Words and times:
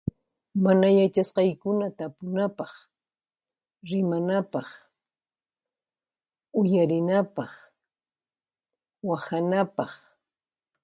Mana 0.63 0.87
yachasqaykuna 0.97 1.85
tapunapaq, 1.97 2.71
rimanapaq, 3.89 4.67
uyarinapaq, 6.59 7.51
wahanapaq. 9.07 9.91